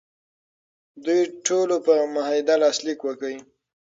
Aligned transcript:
دوی 1.05 1.21
ټولو 1.45 1.75
په 1.85 1.93
معاهده 2.13 2.55
لاسلیک 2.63 2.99
وکړ. 3.03 3.25